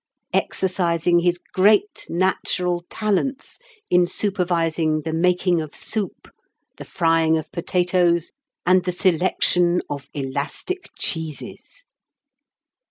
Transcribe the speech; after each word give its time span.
exercising 0.33 1.19
his 1.19 1.37
great 1.37 2.07
natural 2.09 2.83
talents 2.89 3.59
in 3.91 4.07
supervising 4.07 5.01
the 5.01 5.11
making 5.11 5.61
of 5.61 5.75
soup, 5.75 6.27
the 6.77 6.83
frying 6.85 7.37
of 7.37 7.51
potatoes, 7.51 8.31
and 8.65 8.85
the 8.85 8.91
selection 8.91 9.79
of 9.91 10.07
elastic 10.15 10.89
cheeses. 10.97 11.85